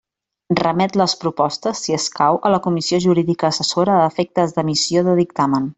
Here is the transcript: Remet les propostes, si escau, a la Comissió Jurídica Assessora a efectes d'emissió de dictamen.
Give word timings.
Remet 0.59 0.95
les 1.01 1.13
propostes, 1.23 1.83
si 1.87 1.95
escau, 1.99 2.41
a 2.49 2.53
la 2.55 2.61
Comissió 2.67 3.01
Jurídica 3.07 3.53
Assessora 3.53 3.99
a 4.01 4.11
efectes 4.15 4.57
d'emissió 4.57 5.09
de 5.11 5.21
dictamen. 5.25 5.69